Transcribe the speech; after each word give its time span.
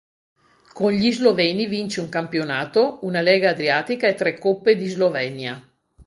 Con 0.73 0.93
gli 0.93 1.11
sloveni 1.13 1.67
vince 1.67 2.01
un 2.01 2.09
campionato, 2.09 2.97
una 3.03 3.21
Lega 3.21 3.51
Adriatica 3.51 4.07
e 4.07 4.15
tre 4.15 4.39
Coppe 4.39 4.75
di 4.75 4.87
Slovenia. 4.87 5.63